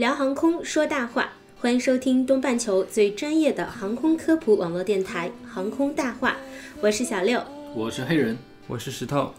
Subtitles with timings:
[0.00, 6.30] 聊航空说大话，欢迎收听东半球最专业的航空科普网络电台《航空大话》，
[6.80, 7.38] 我是小六。
[7.74, 9.34] 我是黑人，我是石头。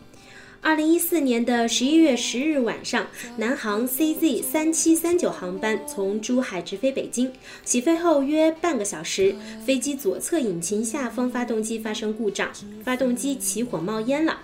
[0.62, 7.34] 二零一四年的十一月十日晚上，南航 CZ 三七三九航班从珠海直飞北京，
[7.66, 9.34] 起飞后约半个小时，
[9.66, 12.52] 飞机左侧引擎下方发动机发生故障，
[12.84, 14.38] 发动机起火冒烟了。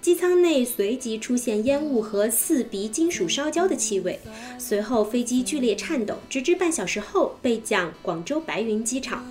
[0.00, 4.18] 机舱内随即出现烟雾和刺鼻金属烧焦的气味，
[4.58, 9.24] 随后飞机剧烈颤抖，直至半小时后被降广州白云机场。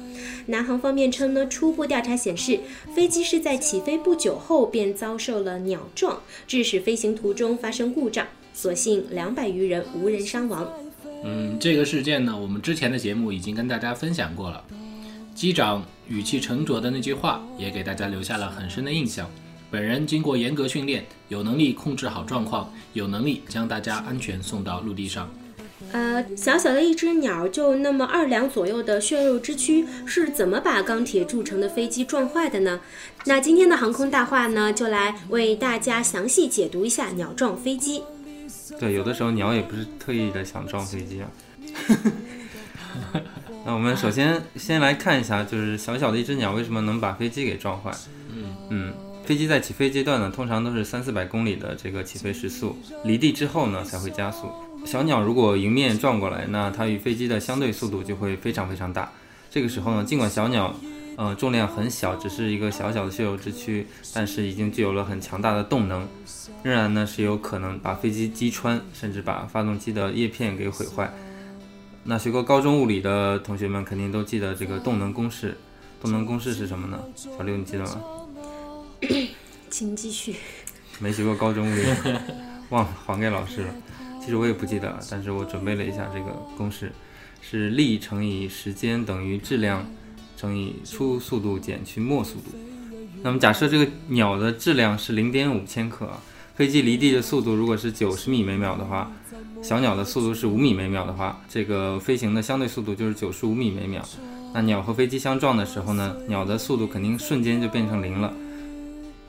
[0.45, 2.59] 南航方面称呢，初步调查显示，
[2.93, 10.71] 飞机是在起飞不久后便遭受了鸟撞，致使飞行途中发生故障，所幸两百余人无人伤亡。
[11.23, 14.63] 嗯，这个事件呢，我们之前的节目已经跟大家分享过了。
[15.33, 19.29] 机长语气沉着的那句话，也给大家留下了很深的印象。
[19.71, 25.29] 本人经过严格训练，有能力控制好状况，有能力将大家安全送到陆地上。
[25.91, 32.81] 呃，小小的一只鸟，就那么二两左右的血肉之躯，是怎么把钢铁铸成的飞机撞坏的呢？
[33.25, 38.03] 那今天的航空大话呢，就来为大家详细解读一下鸟撞飞机。
[38.79, 41.29] 对，有的时候鸟也不是特意的想撞飞机啊。
[43.65, 47.91] 那我们首先先来看一下，就是小小的一只鸟为什么能把飞机给撞坏？
[48.69, 48.93] 嗯
[49.29, 54.49] 飞机在起飞阶段呢，通常都是三四百公里的这个起飞时速，离地之后呢才会加速。
[54.87, 59.11] 小鸟如果迎面撞过来，那它与飞机的相对速度就会非常非常大。
[59.51, 60.73] 这个时候呢，尽管小鸟
[61.15, 63.85] 呃重量很小，只是一个小小的血肉之躯，
[64.15, 66.07] 但是已经具有了很强大的动能，
[66.63, 71.13] 仍然呢是有可能把飞机击穿，甚至把发动机的叶片给毁坏。
[72.03, 75.55] 那学过高中物理的同学们肯定都记得这个动能公式。
[76.01, 76.97] 动能公式是什么呢？
[77.15, 78.01] 小六你记得吗？
[79.69, 80.35] 请继续。
[80.99, 81.83] 没学过高中物理，
[82.69, 83.73] 忘了还给老师了。
[84.21, 86.91] 其实我也不记得了，但是我准备了一下这个公式，
[87.41, 89.85] 是力乘以时间等于质量
[90.37, 92.51] 乘以初速度减去末速度。
[93.23, 96.09] 那么假设这个鸟的质量是零点五千克，
[96.55, 99.11] 飞机离地的速度如果是九十米每秒的话，
[99.63, 104.03] 小鸟的速度是五米每秒的话，这个飞行的相对速度就是九十五米每秒。
[104.53, 108.33] 那鸟和飞机相撞的时候呢，鸟的速度肯定瞬间就变成零了，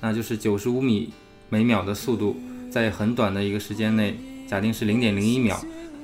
[0.01, 1.11] 那就是九十五米
[1.49, 2.37] 每秒的速度，
[2.71, 4.17] 在很短的一个时间内，
[4.49, 5.59] 假定是零点零一秒，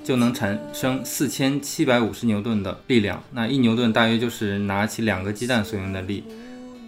[0.04, 3.22] 就能产生四千七百五十牛顿的力量。
[3.32, 6.22] 那一牛顿大约就是拿起两个鸡蛋所用的力。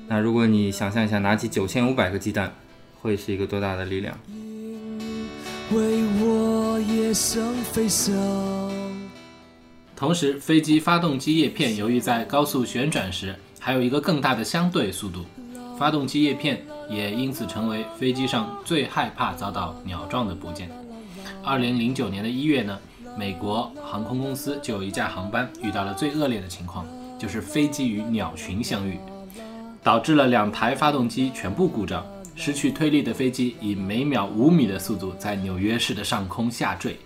[0.07, 2.55] 那如果你想象一下，拿起九千五百个鸡蛋，
[3.01, 4.19] 会是一个多大的力量？
[5.71, 7.43] 为我也想
[7.73, 8.15] 飞翔。
[9.95, 15.27] 同时，飞机发动机叶片由于在高速旋转时，还有一个更大的相对速度，
[15.79, 20.71] 发动机叶片也因此成为飞机上最害怕遭到鸟撞的部件。
[21.45, 22.79] 二零零九年的一月呢，
[23.17, 26.87] 美国航空公司就有一架航班遇到了最恶劣的情况，
[27.19, 28.99] 就是飞机与鸟群相遇，
[29.83, 32.05] 导致了两台发动机全部故障，
[32.35, 36.99] 失去推力的飞机以每秒五米的速度在纽约市的上空下坠。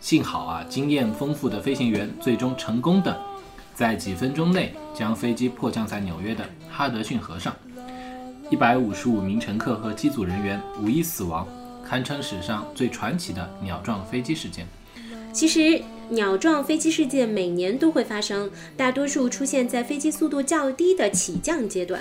[0.00, 3.20] 幸好啊，经验丰富的飞行员最终成功的
[3.74, 7.54] 在几分钟内将飞机迫降在纽约的哈德逊河上，
[8.50, 11.46] 一百五十五名乘客和机组人员无一死亡，
[11.86, 14.66] 堪称史上最传奇的鸟撞飞机事件。
[15.34, 22.00] 其实，鸟撞飞机事件每年都会发生，大多数出现在飞机速度较低的起降阶段。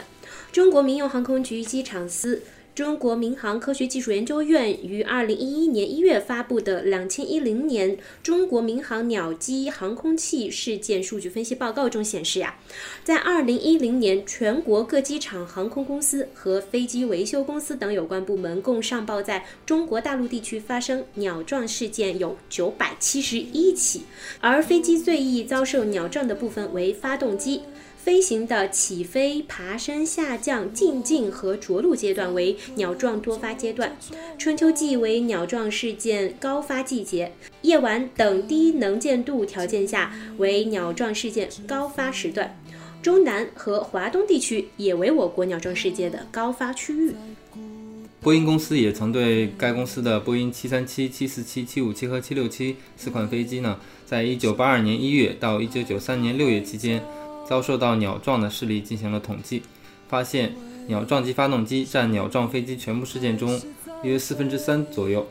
[0.53, 2.41] 中国民用航空局机场司、
[2.77, 12.55] 中国民航科学技术研究院于二零一一年一月发布的《两千一零年中国民航鸟机航空器事件数据分析报告》中显示呀，
[13.03, 24.03] 在二零一零年，全国各机场航空公司和飞机维修公司等有关部门共上报在中国大陆地区发生鸟撞事件有九百七十一起，
[24.39, 27.63] 而飞机最易遭受鸟撞的部分为发动机。
[28.07, 33.97] 飞行的起飞、爬升、下降、进境和着陆阶段为鸟撞多发阶段，
[34.37, 37.33] 春秋季为鸟撞事件高发季节，
[37.63, 42.57] 夜晚等低能见度条件下为鸟撞事件高发时段，
[43.01, 47.13] 中南和华东地区也为我国鸟撞事件的高发区域。
[48.21, 57.03] 波音公司也曾对该公司的波音737、747、757和767四款飞机呢，在1982年1月到1993年6月期间，
[57.47, 59.63] 遭受到鸟撞的事例进行了统计，
[60.09, 60.53] 发现
[60.87, 63.59] 鸟撞击发动机占鸟撞飞机全部事件中
[64.03, 65.25] 约四分之三左右，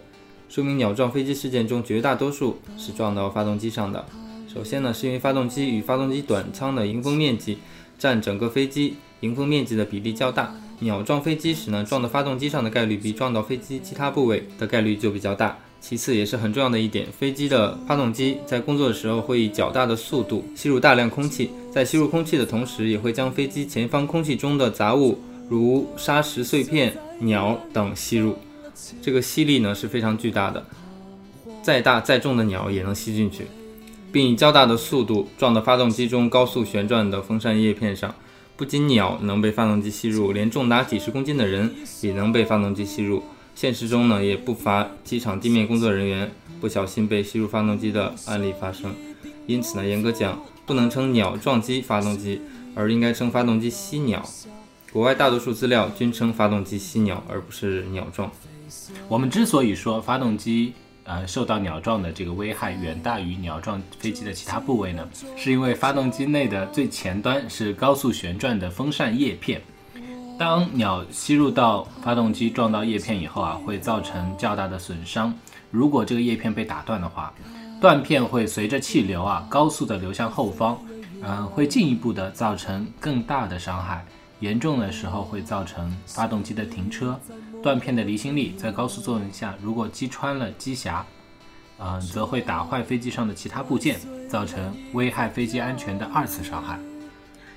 [0.48, 4.06] 说明鸟撞飞机事件中绝大多数是撞到发动机上的。
[4.52, 7.58] 首先呢，是因为发动机与发动机短舱的迎风面积
[7.98, 10.54] 占整个飞机迎风面积的比例较大。
[10.80, 15.58] 鸟撞飞机时呢，撞到发动机上的概率比撞到飞机其他部位的概率就比较大。
[15.80, 25.18] 其次，也是很重要的一点，飞机的发动机在工作的时候会以较大的速度吸入大量空气，在吸入空气的同时，也会将飞机前方空气中的杂物，
[25.48, 28.36] 如沙石碎片、鸟等吸入。
[29.00, 30.66] 这个吸力呢是非常巨大的，
[31.62, 33.46] 再大再重的鸟也能吸进去，
[34.10, 38.12] 并以较大的速度撞到发动机中高速旋转的风扇叶片上。
[38.56, 41.70] 不仅鸟能被发动机吸入，连重达几十公斤的人
[42.00, 43.22] 也能被发动机吸入。
[43.56, 46.30] 现实中呢，也不乏机场地面工作人员
[46.60, 48.94] 不小心被吸入发动机的案例发生。
[49.46, 52.42] 因此呢，严格讲，不能称鸟撞击发动机，
[52.74, 54.22] 而应该称发动机吸鸟。
[54.92, 58.30] 国外大多数资料均称发动机吸鸟，而不是鸟撞。
[59.08, 60.74] 我们之所以说发动机
[61.04, 69.62] 呃受到鸟撞的这个危害远大于鸟撞飞机的其他部位呢，是因为发动机内的最前端是高速旋转的风扇叶片。
[70.38, 75.32] 当鸟吸入到发动机撞到叶片以后啊，会造成较大的损伤。
[75.70, 77.32] 如果这个叶片被打断的话，
[77.80, 80.78] 断片会随着气流啊高速的流向后方，
[81.22, 84.04] 嗯、会进一步的造成更大的伤害。
[84.40, 87.18] 严重的时候会造成发动机的停车。
[87.62, 91.00] 断片的离心力在高速作用下，如果击穿了机匣，
[91.78, 93.98] 嗯、则会打坏飞机上的其他部件，
[94.28, 96.78] 造成危害飞机安全的二次伤害。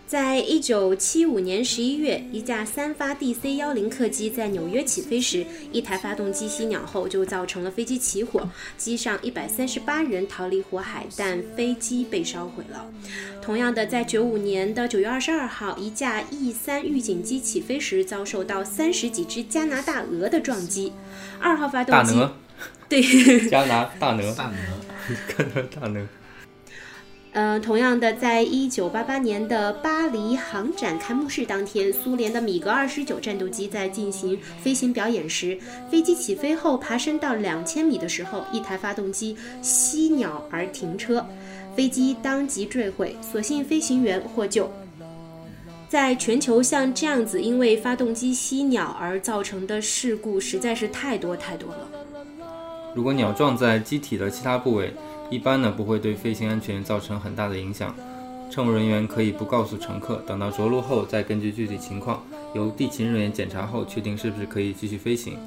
[0.10, 12.88] 在一九七五年十一月，一架三发 DC 幺零客机在纽约起飞时，一台发动机熄鸟后就造成了飞机起火，机上一百三十八人逃离火海，但飞机被烧毁了。
[13.40, 20.92] 同样的，在九五年的九月二十二号，一架 E 三预警机起飞时遭受到三十几只加拿大鹅的撞击，
[21.40, 22.34] 二号发动机大鹅，
[22.90, 23.00] 对。
[23.48, 24.56] 加拿大鹅，大鹅，
[25.38, 26.08] 加拿大鹅。
[27.40, 35.58] 呃，同样的，在一九八八年的巴黎航展开幕式当天，苏联的米格二十九战斗机在进行飞行表演时，
[35.90, 41.26] 飞机起飞后爬升到两千米的时候，一台发动机吸鸟而停车，
[41.78, 44.70] 飞机当即坠毁，所幸飞行员获救。
[45.88, 51.90] 在全球，像这样子因为发动机吸鸟而造成的事故实在是太多太多了。
[52.94, 54.94] 如果鸟撞在机体的其他部位，
[55.30, 57.96] 一般呢不会对飞行安全造成很大的影响。
[58.52, 62.24] 乘务人员可以不告诉乘客，等到着陆后再根据具体情况
[62.56, 65.38] 由地勤人员检查后，确定是不是可以继续飞行。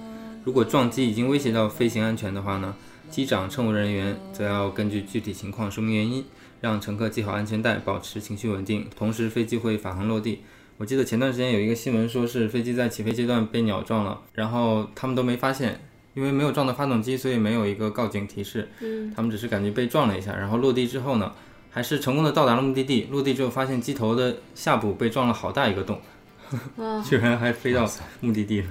[0.45, 2.75] 如果撞击已经威胁到飞行安全的话呢，
[3.11, 6.25] 机长、乘务人员则要根据具体情况说明原因，
[6.61, 10.43] 让乘客系好安全带，保持情绪稳定，同时飞机会返航落地。
[10.79, 15.81] 我记得前段时间有一个新闻说是飞机在起飞阶段被鸟撞了，然后他们都没发现。
[16.15, 18.69] 因为没有撞到发动机，所以没有一个告警提示。
[18.81, 21.33] 嗯，他们只是感觉被撞了一下，然后落地之后呢，
[21.71, 23.09] 还是成功的到达了目的地。
[23.11, 26.01] 落地之后发现机头的下部被撞了好大一个洞，
[26.77, 27.89] 哇， 居然还飞到
[28.21, 28.69] 目的地了。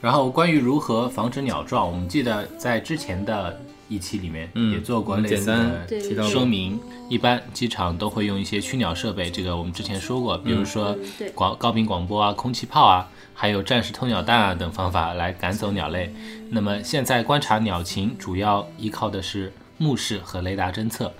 [0.00, 6.80] 然后关于如何防止鸟撞，我们记得在之前的一期里面嗯也做过类似简单的对提到说明。
[7.10, 10.96] 一般机场都会用一些驱鸟设备，这个我们之前说过，比如说
[11.34, 16.14] 广高频广播啊、空气炮啊，还有战时偷鸟弹啊等方法来赶走鸟类。
[16.50, 21.12] 那么现在观察鸟情主要依靠的是目视和雷达侦测。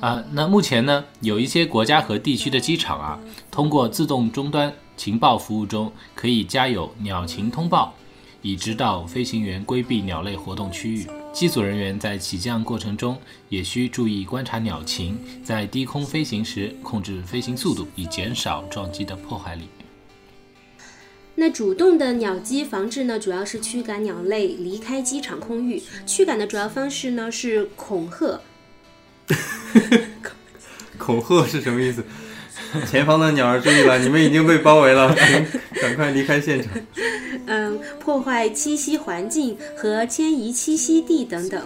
[0.00, 3.18] 啊，那目前呢，有一些国家和地区的机场啊，
[3.50, 7.92] 通过自动终端情报服务中可以加有鸟情通报，
[8.40, 11.06] 以指导飞行员规避鸟类活动区域。
[11.34, 19.68] 机组人员在起降过程中也需注意观察鸟情，在低空飞行时控制飞行速度，以减少撞击的破坏力。
[21.34, 25.82] 那主动的鸟击防治呢，主要是驱赶鸟类离开机场空域。
[26.06, 28.40] 驱赶的主要方式呢是恐吓，
[30.96, 32.04] 恐吓是什么意思？
[32.88, 36.72] 前方的鸟儿注意了，你们已经被包围了，请 赶快离开现场。
[37.46, 41.62] 嗯，破坏栖息环境和迁移栖息地等等。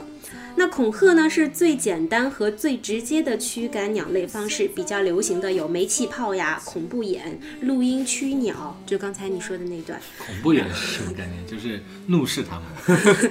[0.56, 10.00] 那恐吓呢是最简单和最直接的驱赶鸟类方式，比较流行的有煤气炮呀、恐怖眼、录音驱鸟，就刚才你说的那段。
[10.18, 11.46] 恐怖眼是什么概念？
[11.46, 13.30] 就是怒视它们。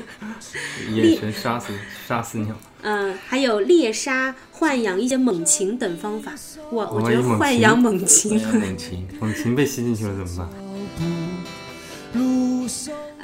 [0.96, 1.74] 眼神杀死
[2.08, 2.58] 杀死鸟。
[2.84, 6.34] 嗯，还有猎杀、豢养一些猛禽等方法。
[6.72, 10.67] 我，我觉得豢养猛禽，猛禽，猛禽被吸进去了怎么办？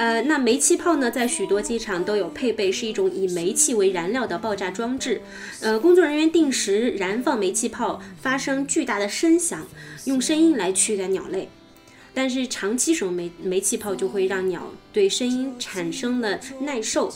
[0.03, 5.21] 呃，那煤气炮呢，在许多机场都有配备，是一种以煤气为燃料的爆炸装置。
[5.61, 9.65] 呃，工作人员定时燃放煤气炮，发生巨大的声响，
[10.03, 11.47] 用声音来驱赶鸟类。
[12.13, 17.11] 但是长期使用煤煤气泡就会让鸟对声音产生了耐受，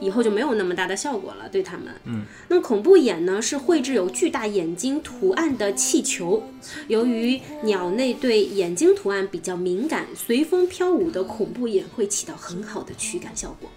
[0.00, 1.86] 以后就没有那么大的效果了，对它们。
[2.04, 6.42] 嗯，那恐怖眼呢是绘制有巨大眼睛图案的气球，
[6.88, 13.70] 由于鸟类对眼睛图案比较敏感，随风飘舞的恐怖眼会起到很好的驱赶效果。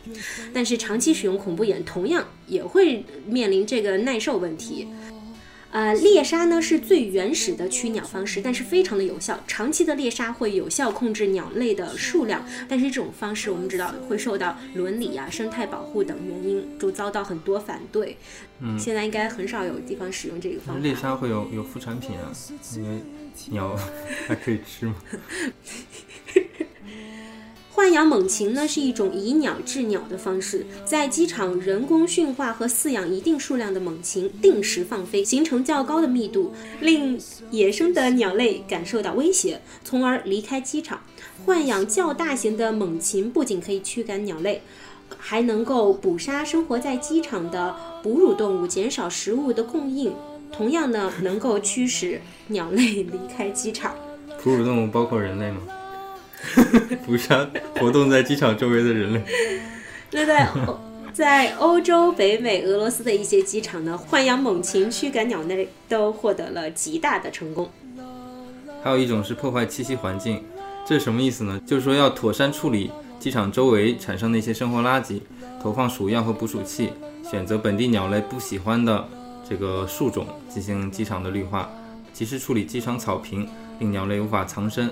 [0.53, 4.88] 但是长期使用恐怖眼同样也会面临这个耐受问题。
[5.74, 9.39] 呃，猎杀呢是最原始的驱鸟方式，但是非常的有效。
[9.48, 18.15] 长期的猎杀会有效控制鸟类的数量，但是这种方式我们知道会受到伦理啊、生态保护等原因，就遭到很多反对。
[18.60, 20.82] 嗯，现在应该很少有地方使用这个方法。
[20.82, 22.32] 猎杀会有有副产品啊，
[22.75, 23.01] 因为
[23.50, 23.75] 鸟
[24.27, 24.96] 还可以吃吗？
[27.75, 41.01] 豢养猛禽呢是一种以鸟制鸟的方式，在机场人工驯化和饲养一定数量的猛禽，定时放飞，形成较高的密度，令野生的鸟类感受到威胁，从而离开机场。
[41.48, 44.62] 豢养较大型的猛禽不仅可以驱赶鸟类，
[45.18, 50.13] 还能够捕杀生活在机场的哺乳动物，减少食物的供应。
[50.51, 53.96] 同样呢，能够驱使鸟类离开机场。
[54.44, 55.62] 哺乳动物包括人类吗？
[57.06, 57.48] 捕杀
[57.80, 59.22] 活动在机场周围的人类。
[60.12, 60.80] 那在欧
[61.14, 67.70] 在欧洲、北美、俄罗斯的一些机场呢，豢养猛禽驱赶鸟类都获得了极大的成功。
[68.84, 70.44] 还有一种是破坏栖息环境，
[70.86, 71.62] 这是什么意思呢？
[71.66, 75.22] 就是说要妥善处理机场周围产生的一些生活垃圾，
[75.62, 76.90] 投放鼠药和捕鼠器，
[77.30, 79.08] 选择本地鸟类不喜欢的
[79.48, 81.70] 这个树种进行机场的绿化，
[82.12, 83.48] 及时处理机场草坪，
[83.80, 84.90] 令鸟类无法藏身。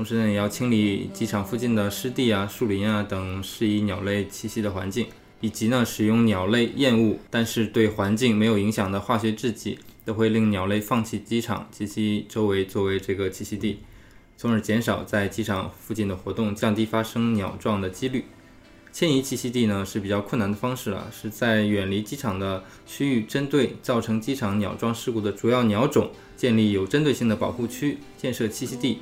[0.00, 5.06] 同时呢，也要清理机场附近的湿地啊、树林啊等适宜鸟类栖息的环境，
[5.42, 13.80] 以及呢，使用鸟类厌恶但是对环境没有影响的化学制剂，都会令鸟类放弃机场及其周围作为这个栖息地，
[14.38, 18.24] 从而减少在机场附近的活动，降低发生鸟撞的几率。
[18.90, 29.00] 迁移栖息地呢是比较困难的方式了，是在远离机场的区域，针对造成机场鸟撞事故的主要鸟种，建立有针对性的保护区，建设栖息地。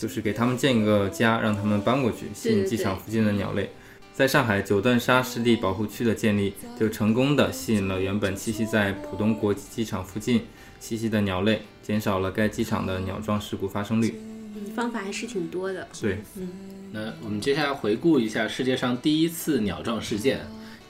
[0.00, 3.68] 就是给他们建一个家，让他们搬过去，吸引机场附近的鸟类。
[4.14, 10.46] 在上海九段沙湿地保护区的建立，就成功的吸引了原本栖息在浦东国际机场附近
[10.80, 14.18] 栖息的鸟类，减少了该机场的鸟撞事故发生率。
[14.54, 15.86] 嗯，方法还是挺多的。
[16.00, 16.48] 对，嗯，
[16.92, 20.40] 那我们接下来回顾一下世界上第一次鸟撞事件。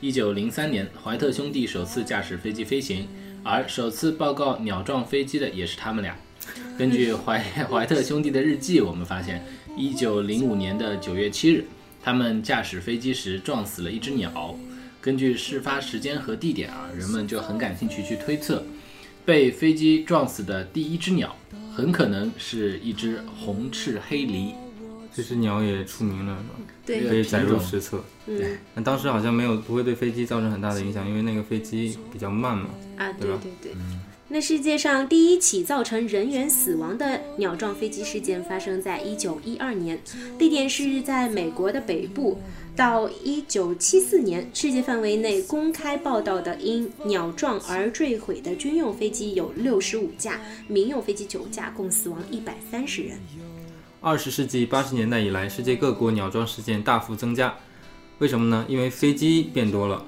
[0.00, 3.08] 一九零三年，怀特兄弟首次驾驶飞机飞行，
[3.42, 6.16] 而首次报告鸟撞飞机的也是他们俩。
[6.78, 7.38] 根据怀
[7.70, 9.44] 怀特兄弟的日记，我们发现，
[9.76, 11.64] 一九零五年的九月七日，
[12.02, 14.56] 他们驾驶飞机时撞死了一只鸟。
[15.00, 18.62] 根据事发时间和地点啊，人们就很感兴趣去推测，
[19.24, 21.34] 被飞机撞死的第一只鸟，
[21.74, 24.54] 很可能是一只红翅黑鹂。
[25.12, 26.70] 这只鸟也出名了，是吧？
[26.86, 28.04] 对，可以载入史册。
[28.24, 32.68] 对，那当时好像没有不会对飞机造成很大的影响，因为那个飞机比较慢嘛。
[32.96, 33.72] 啊，对对对。
[34.32, 40.00] 那世界上第一起造成人员死亡的鸟撞飞机事件发生在一九一二年，
[40.38, 42.40] 地点是在美国的北部。
[42.76, 53.18] 到一九七四年，世界范围内公开报道的因鸟撞而坠毁的军用飞机有六十五架，民用飞机九架，共死亡一百三十人。
[54.00, 57.52] 二十世纪八十年代以来，世界各国鸟撞事件大幅增加，
[58.20, 58.64] 为什么呢？
[58.68, 60.06] 因为飞机变多了。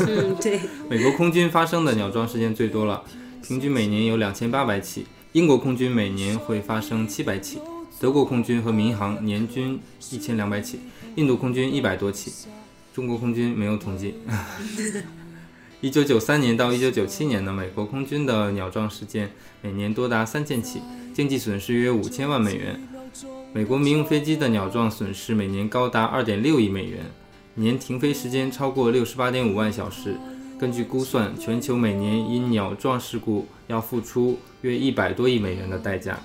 [0.00, 0.58] 嗯，对。
[0.90, 3.02] 美国空军发生的鸟撞事件最多了，
[3.46, 5.06] 平均每年有两千八百起。
[5.32, 7.60] 英国空军每年会发生七百起，
[8.00, 9.78] 德国空军和民航年均
[10.10, 10.80] 一千两百起，
[11.14, 12.32] 印度空军一百多起，
[12.92, 14.14] 中国空军没有统计。
[15.80, 19.30] 一九九三年到一九九七年呢，美国空军的鸟撞事件
[19.62, 20.80] 每年多达三千起，
[21.14, 22.80] 经济损失约五千万美元。
[23.52, 27.04] 美国民用飞机的鸟撞损失每年高达二点六亿美元，
[27.54, 30.16] 年停飞时间超过六十八点五万小时。
[30.58, 36.18] 根据估算，全球每年因鸟撞事故要付出约一百多亿美元的代价。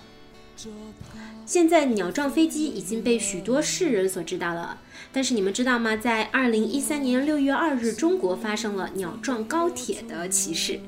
[1.45, 4.77] 现在鸟撞飞机已经被许多世人所知道了，
[5.11, 5.97] 但是你们知道吗？
[5.97, 10.79] 在二零一三年六月二日，中国发生了鸟撞高铁的奇事。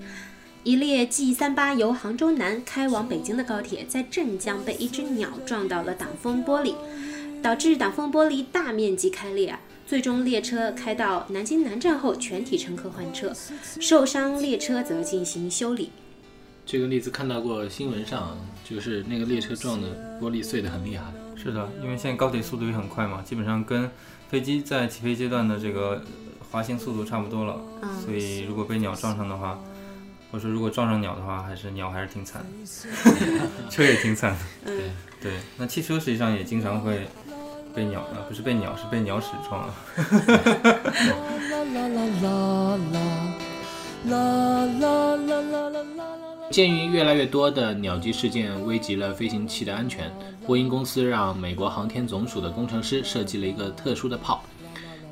[0.63, 6.75] 一列 G 三八由杭州南开往北京的高铁，在镇江被一只鸟撞到了挡风玻璃，
[7.41, 9.59] 导致挡风玻璃大面积开裂！
[9.85, 13.31] 最终列车开到南京南站后，全体乘客换车，
[13.79, 15.91] 受伤列车则进行修理。
[16.65, 21.05] 这个例子看到过新闻上，就是那个列车撞的玻璃碎得很厉害。
[21.35, 23.89] 是的，因为现在高铁速度也很快嘛，基本上跟
[24.29, 26.01] 飞机在起飞阶段的这个
[26.49, 29.59] 滑行速度差不多了，嗯所以如果被鸟撞上的话，
[30.31, 32.45] 或者说如果撞上鸟的话，还是鸟还是挺惨，
[33.69, 34.39] 车也挺惨的。
[34.67, 37.07] 嗯，对，那汽车实际上也经常会
[37.73, 39.73] 被鸟啊，不是被鸟，是被鸟屎撞了。
[41.09, 44.17] 啦啦啦啦啦啦
[44.79, 46.05] 啦啦啦啦啦。
[46.51, 50.11] 鉴于越来越多的鸟击事件危及了飞行器的安全，
[50.45, 54.43] 波音公司让美国航天总署的工程师设计了一个特殊的炮。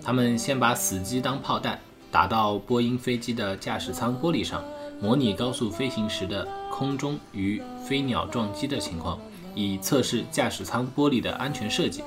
[0.04, 1.80] 他们先把死机当炮弹
[2.12, 4.64] 打到波音飞机的驾驶舱玻璃上，
[5.00, 9.20] 模拟高速飞行时的空中与飞鸟撞击的情况，
[9.56, 12.04] 以测试驾驶舱玻璃的安全设计。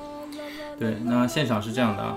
[0.78, 2.16] 对，那现场是这样的啊，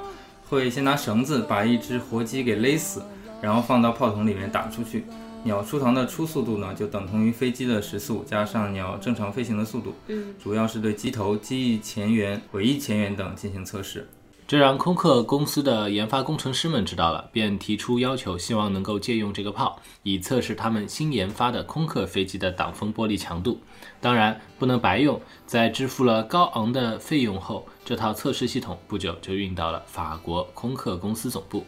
[0.49, 3.03] 会先拿绳子把一只活鸡给勒死，
[3.41, 5.05] 然后放到炮筒里面打出去。
[5.43, 9.93] 鸟出膛的初速度呢，就等同于飞机的时速加上鸟正常飞行的速度。
[10.07, 14.07] 嗯，主要是对机头、机翼前缘、尾翼前缘等进行测试。
[14.47, 23.59] 这让空客公司的研发工程师们知道了，便提出要求，希望能够借用这个炮，以测试他们新研发的空客飞机的挡风玻璃强度。
[23.99, 31.65] 当然，不能白用，在支付了高昂的费用后，这套测试系统不久就运到了法国空客公司总部。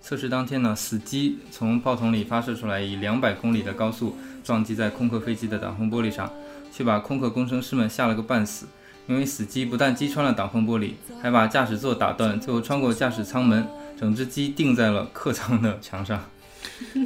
[0.00, 6.32] 测试当天呢，死机从炮筒里发射出来，以两百公里的高速撞击在空客飞机的挡风玻璃上，
[6.70, 8.68] 却把空客工程师们吓了个半死。
[9.06, 13.66] 因为死机不但击穿了挡风玻璃，还把驾驶座打断，最后穿过驾驶舱门，
[13.98, 16.24] 整只鸡钉在了客舱的墙上。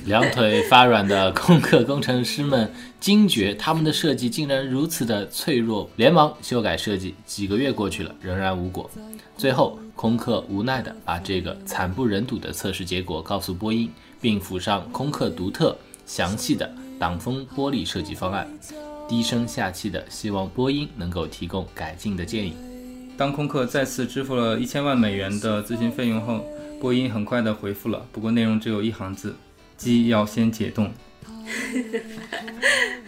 [0.04, 7.14] 两腿发软的空客工程师们惊觉他们的设计竟然如此的脆弱，连忙修改设计。
[7.26, 8.90] 几个月过去了，仍然无果。
[9.36, 13.90] 最后，空客无奈地把这个惨不忍睹的测试结果告诉波音，
[14.20, 15.76] 并附上空客独特、
[16.06, 18.48] 详细的挡风玻璃设计方案，
[19.10, 22.54] 低声下气的希望波音能够提供改进的建议。
[23.18, 26.46] 当空客再次支付了一千万美元的咨询费用后，
[26.80, 29.34] 波音很快的回复了，不过内容只有一行字：
[29.76, 30.92] 机要先解冻。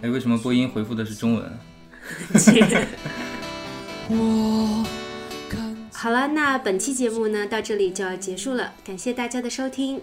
[0.02, 1.58] 哎，为什么波音回复的是中文？
[5.92, 10.00] 好了，那本期节目呢到这里就要结束了，感谢大家的收听。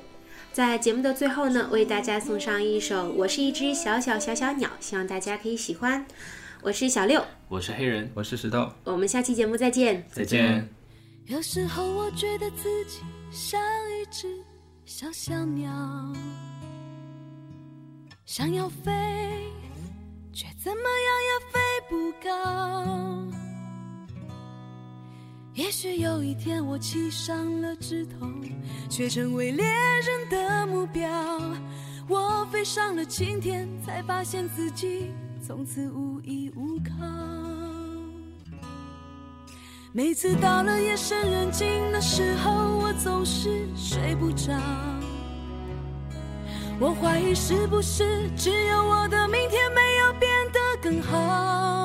[0.52, 6.06] 在节目的最后呢，为大家送上一首《我是一只小小小小鸟》，希望大家可以喜欢。
[6.62, 10.06] 我是小六，我是黑人，我是石头，我们下期节目再见。
[10.12, 10.68] 再见。
[11.28, 13.00] 有时候我觉得自己
[13.32, 14.28] 像一只
[14.86, 15.72] 小小鸟，
[18.26, 18.92] 想要飞，
[20.34, 23.39] 却怎么样也飞不高。
[25.60, 28.26] 也许有一天我栖上了枝头，
[28.90, 31.12] 却成为猎人的目标。
[32.08, 35.12] 我飞上了青天，才发现自己
[35.46, 37.06] 从此无依无靠。
[39.92, 44.54] 每次到了夜深人静的时候，我总是睡不着。
[46.80, 51.79] 我怀疑是不是只有我的明天没有变得更好？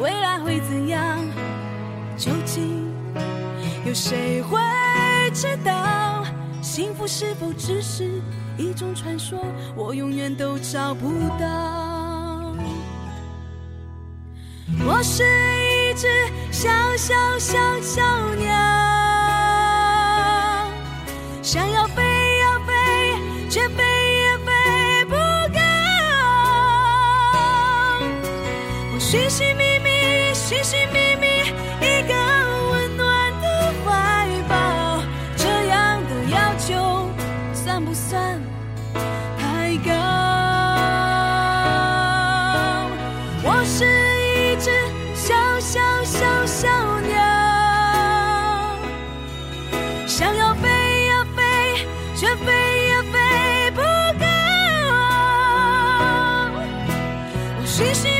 [0.00, 1.18] 未来会怎样？
[2.16, 2.90] 究竟
[3.84, 4.58] 有谁会
[5.34, 6.24] 知道？
[6.62, 8.20] 幸福是否只是
[8.56, 9.38] 一种传说？
[9.76, 12.54] 我永远都找不到。
[14.86, 16.08] 我是一只
[16.50, 18.48] 小小小小鸟，
[21.42, 22.02] 想要飞
[22.38, 22.72] 呀飞，
[23.50, 23.82] 却飞
[24.16, 25.14] 也飞不
[25.52, 25.60] 高。
[28.94, 29.56] 我寻寻
[57.80, 58.19] She,